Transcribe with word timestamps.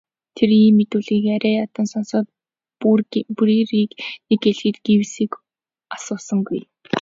Тэр 0.35 0.49
миний 0.51 0.73
мэдүүлгийг 0.77 1.25
арай 1.35 1.55
ядан 1.63 1.85
сонсоод 1.93 2.27
Бруерыг 2.79 3.69
нэг 3.79 3.91
юм 4.31 4.39
хэлэхэд 4.41 4.75
Гривсыг 4.85 5.31
огт 5.37 5.45
асуусангүй. 5.95 6.61